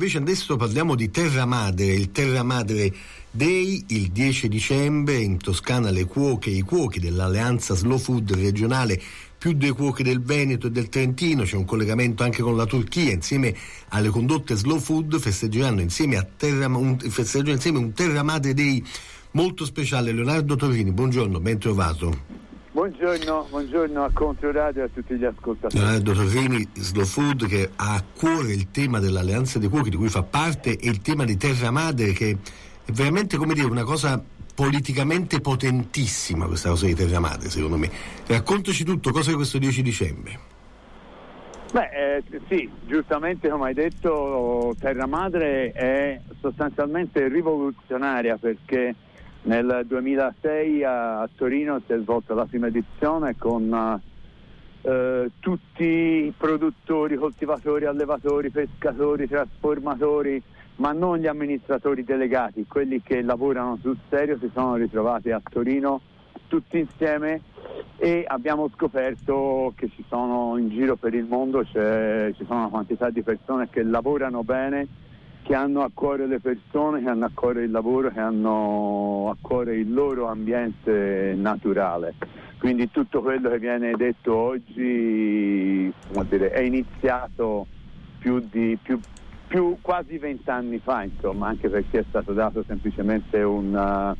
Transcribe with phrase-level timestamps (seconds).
[0.00, 2.90] Invece adesso parliamo di Terra Madre, il Terra Madre
[3.30, 8.98] Day il 10 dicembre in Toscana le cuoche e i cuochi dell'alleanza Slow Food regionale
[9.36, 13.12] più dei cuochi del Veneto e del Trentino, c'è un collegamento anche con la Turchia,
[13.12, 13.54] insieme
[13.88, 18.82] alle condotte Slow Food festeggeranno insieme, a Terra, un, festeggeranno insieme un Terra Madre Day
[19.32, 20.12] molto speciale.
[20.12, 22.48] Leonardo Torrini, buongiorno, ben trovato.
[22.80, 25.76] Buongiorno, buongiorno a Controradio e a tutti gli ascoltatori.
[25.76, 30.08] Leonardo Torrini, Slow Food, che ha a cuore il tema dell'Alleanza dei Cuochi, di cui
[30.08, 32.38] fa parte, e il tema di Terra Madre, che
[32.82, 34.18] è veramente, come dire, una cosa
[34.54, 37.90] politicamente potentissima, questa cosa di Terra Madre, secondo me.
[38.26, 40.38] Raccontaci tutto, cosa è questo 10 dicembre?
[41.74, 48.94] Beh, eh, sì, giustamente come hai detto, Terra Madre è sostanzialmente rivoluzionaria perché
[49.42, 54.00] nel 2006 a, a Torino si è svolta la prima edizione con
[54.82, 60.42] eh, tutti i produttori, coltivatori, allevatori, pescatori, trasformatori,
[60.76, 66.00] ma non gli amministratori delegati, quelli che lavorano sul serio si sono ritrovati a Torino
[66.50, 67.42] tutti insieme
[67.96, 73.08] e abbiamo scoperto che ci sono in giro per il mondo, ci sono una quantità
[73.10, 74.88] di persone che lavorano bene
[75.42, 79.36] che hanno a cuore le persone, che hanno a cuore il lavoro, che hanno a
[79.40, 82.14] cuore il loro ambiente naturale.
[82.58, 85.92] Quindi tutto quello che viene detto oggi
[86.28, 87.66] dire, è iniziato
[88.18, 89.00] più di più,
[89.46, 94.14] più quasi vent'anni fa, insomma, anche perché è stato dato semplicemente una,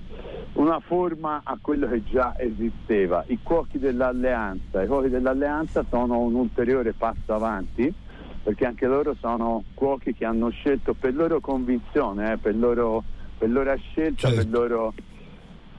[0.54, 3.22] una forma a quello che già esisteva.
[3.26, 7.94] I cuochi dell'alleanza, i cuochi dell'alleanza sono un ulteriore passo avanti
[8.42, 13.04] perché anche loro sono cuochi che hanno scelto per loro convinzione, eh, per, loro,
[13.36, 14.36] per loro scelta, certo.
[14.36, 14.94] per, loro,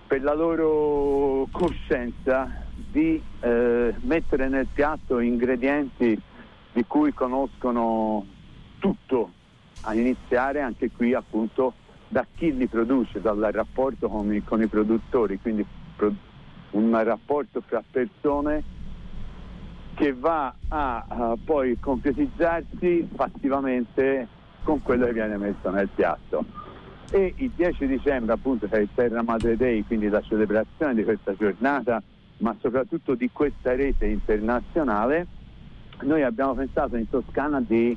[0.07, 6.19] per, la loro coscienza di eh, mettere nel piatto ingredienti
[6.73, 8.25] di cui conoscono
[8.79, 9.31] tutto,
[9.81, 11.73] a iniziare anche qui appunto
[12.07, 16.13] da chi li produce, dal rapporto con i, con i produttori, quindi pro,
[16.71, 18.63] un rapporto fra persone
[20.01, 24.27] che va a, a poi concretizzarsi fattivamente
[24.63, 26.43] con quello che viene messo nel piatto.
[27.11, 31.03] E il 10 dicembre appunto che è il Terra Madre Day, quindi la celebrazione di
[31.03, 32.01] questa giornata,
[32.37, 35.27] ma soprattutto di questa rete internazionale,
[36.01, 37.95] noi abbiamo pensato in Toscana di,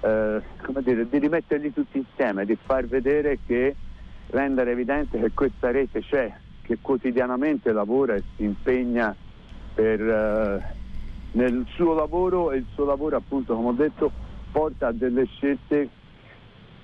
[0.00, 0.42] eh,
[0.80, 3.76] dire, di rimetterli tutti insieme, di far vedere che
[4.30, 9.14] rendere evidente che questa rete c'è, che quotidianamente lavora e si impegna
[9.74, 10.84] per eh,
[11.36, 14.10] nel suo lavoro e il suo lavoro appunto come ho detto
[14.50, 15.88] porta a delle scelte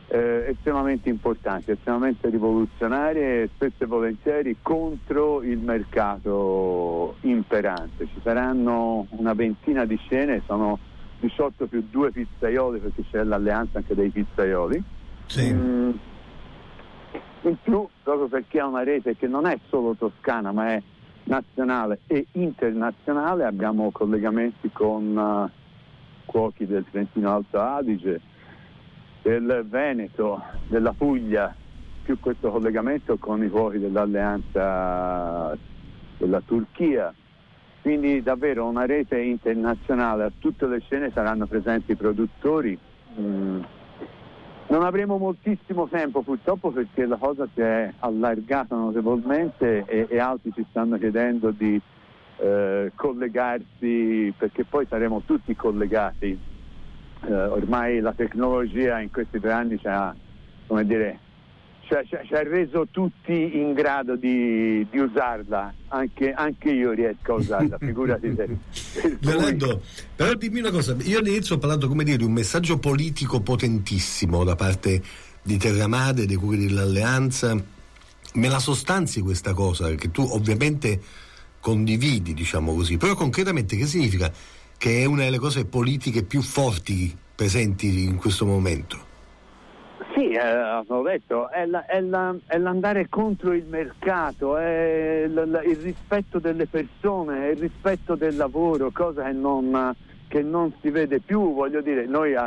[0.09, 8.07] eh, estremamente importanti, estremamente rivoluzionarie e spesso e volentieri contro il mercato imperante.
[8.07, 10.79] Ci saranno una ventina di scene, sono
[11.21, 14.83] 18 più due pizzaioli perché c'è l'alleanza anche dei pizzaioli.
[15.27, 15.51] Sì.
[15.51, 15.91] Mm,
[17.45, 20.83] in più, proprio perché è una rete che non è solo toscana ma è
[21.32, 25.48] nazionale e internazionale, abbiamo collegamenti con uh,
[26.26, 28.20] cuochi del Trentino Alto Adige,
[29.22, 31.54] del Veneto, della Puglia,
[32.03, 35.56] più questo collegamento con i cuochi dell'alleanza
[36.19, 37.15] della Turchia.
[37.81, 42.78] Quindi davvero una rete internazionale, a tutte le scene saranno presenti i produttori.
[43.19, 43.62] Mm
[44.72, 50.50] non avremo moltissimo tempo purtroppo perché la cosa si è allargata notevolmente e, e altri
[50.55, 51.78] ci stanno chiedendo di
[52.38, 56.38] eh, collegarsi perché poi saremo tutti collegati.
[57.25, 60.15] Eh, ormai la tecnologia in questi tre anni ci ha,
[60.66, 61.19] come dire,
[62.09, 67.37] cioè, ci ha reso tutti in grado di, di usarla, anche, anche, io riesco a
[67.37, 68.49] usarla, figurati te.
[69.21, 69.83] Leonardo,
[70.17, 74.43] però dimmi una cosa, io all'inizio ho parlato come dire di un messaggio politico potentissimo
[74.45, 75.03] da parte
[75.43, 77.55] di Terra Madre, dei curi dell'Alleanza,
[78.35, 81.01] me la sostanzi questa cosa, che tu ovviamente
[81.61, 84.33] condividi, diciamo così, però concretamente che significa?
[84.79, 89.11] Che è una delle cose politiche più forti presenti in questo momento?
[90.22, 95.62] Sì, eh, ho detto, è, la, è, la, è, l'andare contro il mercato, è il,
[95.67, 99.93] il, rispetto delle persone, il rispetto del lavoro, cosa che non,
[100.29, 102.44] che non si vede più, voglio dire, noi eh,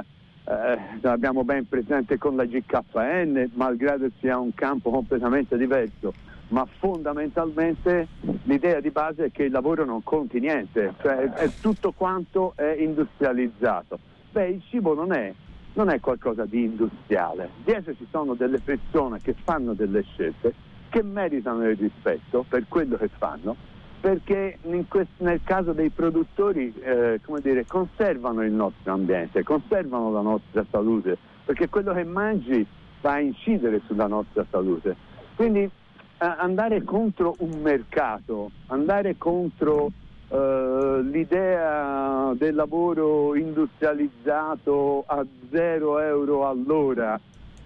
[1.02, 6.14] abbiamo ben presente con la GKN, malgrado sia un campo completamente diverso,
[6.50, 8.08] ma fondamentalmente
[8.44, 12.74] l'idea di base è che il lavoro non conti niente, cioè è tutto quanto è
[12.80, 14.00] industrializzato.
[14.32, 15.34] Beh, il cibo non è
[15.76, 17.50] non è qualcosa di industriale.
[17.64, 20.54] Dietro ci sono delle persone che fanno delle scelte
[20.90, 23.56] che meritano il rispetto per quello che fanno,
[24.00, 30.66] perché quest- nel caso dei produttori eh, dire, conservano il nostro ambiente, conservano la nostra
[30.70, 32.66] salute, perché quello che mangi
[33.02, 34.96] va a incidere sulla nostra salute.
[35.36, 35.72] Quindi eh,
[36.18, 39.92] andare contro un mercato, andare contro
[40.28, 47.20] eh, l'idea del lavoro industrializzato a zero euro all'ora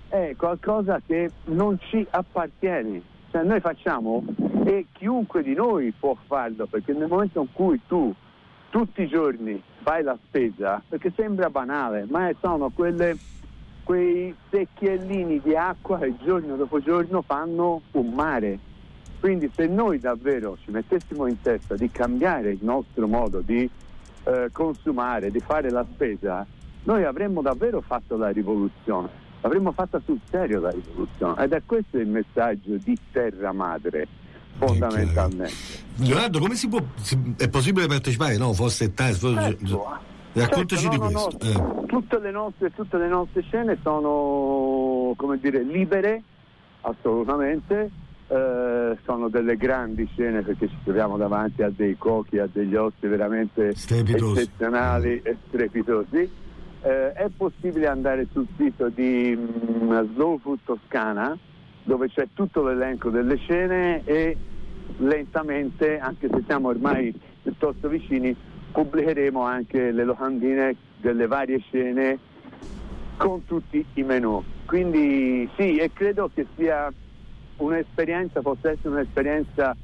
[0.09, 3.01] è qualcosa che non ci appartiene.
[3.31, 4.23] Cioè noi facciamo
[4.65, 8.13] e chiunque di noi può farlo perché nel momento in cui tu
[8.69, 13.17] tutti i giorni fai la spesa, perché sembra banale, ma sono quelle,
[13.83, 18.59] quei secchiellini di acqua che giorno dopo giorno fanno un mare.
[19.19, 23.69] Quindi se noi davvero ci mettessimo in testa di cambiare il nostro modo di
[24.23, 26.45] eh, consumare, di fare la spesa,
[26.83, 29.09] noi avremmo davvero fatto la rivoluzione,
[29.41, 34.07] avremmo fatto sul serio la rivoluzione ed è questo il messaggio di Terra Madre
[34.57, 35.53] fondamentalmente.
[35.97, 36.79] Leonardo, come si può,
[37.37, 38.37] è possibile partecipare?
[38.37, 39.97] No, forse è certo.
[40.31, 41.59] Raccontaci certo, di no, questo.
[41.59, 41.85] No, eh.
[41.87, 46.21] tutte, le nostre, tutte le nostre scene sono come dire, libere,
[46.81, 47.89] assolutamente.
[48.31, 53.07] Eh, sono delle grandi scene perché ci troviamo davanti a dei cochi, a degli osti
[53.07, 54.41] veramente Strepitosi.
[54.41, 56.29] eccezionali e strepitosi.
[56.81, 61.35] Eh, è possibile andare sul sito di mm, Slow Food Toscana
[61.83, 64.37] dove c'è tutto l'elenco delle scene e
[64.97, 67.11] lentamente, anche se siamo ormai
[67.41, 68.35] piuttosto vicini,
[68.71, 72.19] pubblicheremo anche le locandine delle varie scene
[73.17, 74.43] con tutti i menù.
[74.67, 76.93] Quindi sì, e credo che sia
[77.59, 79.75] un'esperienza, possa essere un'esperienza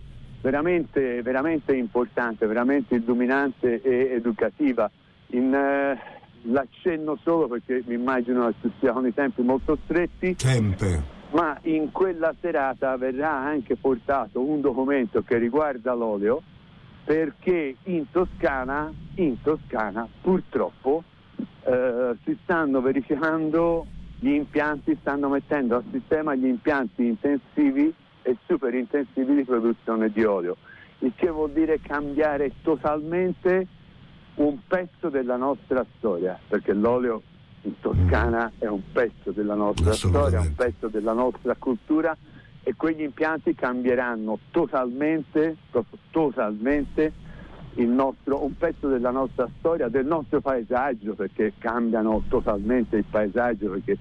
[0.41, 4.89] veramente, veramente importante, veramente illuminante e educativa.
[5.27, 5.97] In, eh,
[6.43, 10.35] l'accenno solo perché mi immagino che siano i tempi molto stretti.
[10.35, 16.41] Tempe ma in quella serata verrà anche portato un documento che riguarda l'olio
[17.03, 21.03] perché in Toscana, in Toscana purtroppo
[21.63, 23.85] eh, si stanno verificando
[24.25, 27.93] gli impianti, stanno mettendo a sistema gli impianti intensivi
[28.23, 30.57] e super intensivi di produzione di olio,
[30.99, 33.67] il che vuol dire cambiare totalmente
[34.35, 37.21] un pezzo della nostra storia, perché l'olio
[37.61, 42.17] in Toscana è un pezzo della nostra storia, un pezzo della nostra cultura
[42.63, 45.57] e quegli impianti cambieranno totalmente,
[46.09, 47.13] totalmente
[47.83, 53.97] nostro, un pezzo della nostra storia, del nostro paesaggio, perché cambiano totalmente il paesaggio, perché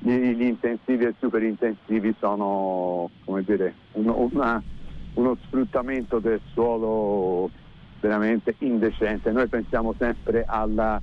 [0.00, 3.10] gli, intensivi e super intensivi sono
[3.44, 4.62] dire, uno, una,
[5.14, 7.50] uno sfruttamento del suolo
[8.00, 9.30] veramente indecente.
[9.30, 11.00] Noi pensiamo sempre alla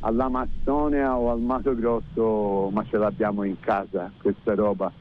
[0.00, 4.92] all'Amazzonia o al Mato Grosso, ma ce l'abbiamo in casa questa roba.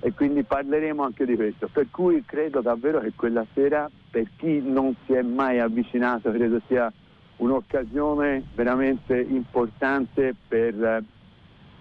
[0.00, 1.68] E quindi parleremo anche di questo.
[1.72, 6.60] Per cui credo davvero che quella sera, per chi non si è mai avvicinato, credo
[6.66, 6.92] sia
[7.36, 11.02] un'occasione veramente importante per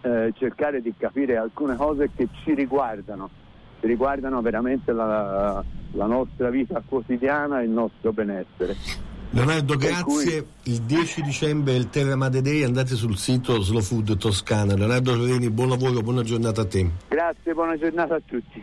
[0.04, 3.30] eh, cercare di capire alcune cose che ci riguardano,
[3.80, 8.76] ci riguardano veramente la, la nostra vita quotidiana e il nostro benessere.
[9.30, 10.04] Leonardo, grazie.
[10.04, 10.48] Cui...
[10.72, 14.76] Il 10 dicembre è il Terra Madre Day, andate sul sito Slow Food Toscana.
[14.76, 16.88] Leonardo Gioveni, buon lavoro, buona giornata a te.
[17.08, 18.62] Grazie, buona giornata a tutti.